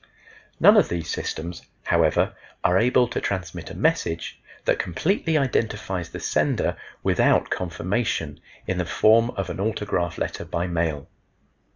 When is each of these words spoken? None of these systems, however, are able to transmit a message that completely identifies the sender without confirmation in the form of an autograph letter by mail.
None 0.59 0.77
of 0.77 0.89
these 0.89 1.11
systems, 1.11 1.61
however, 1.83 2.33
are 2.63 2.79
able 2.79 3.07
to 3.07 3.21
transmit 3.21 3.69
a 3.69 3.75
message 3.77 4.41
that 4.65 4.79
completely 4.79 5.37
identifies 5.37 6.09
the 6.09 6.19
sender 6.19 6.75
without 7.03 7.51
confirmation 7.51 8.39
in 8.65 8.79
the 8.79 8.85
form 8.87 9.29
of 9.37 9.51
an 9.51 9.59
autograph 9.59 10.17
letter 10.17 10.43
by 10.43 10.65
mail. 10.65 11.07